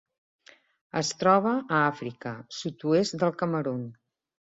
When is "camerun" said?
3.45-3.89